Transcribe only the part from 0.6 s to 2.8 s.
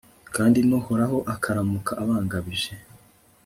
n'uhoraho akaramuka abangabije